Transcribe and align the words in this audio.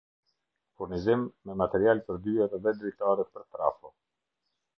Furnizim 0.77 1.25
me 1.49 1.57
material 1.63 2.01
per 2.07 2.15
dyer 2.25 2.51
dhe 2.63 2.73
dritare 2.79 3.29
per 3.33 3.45
trafo 3.53 3.95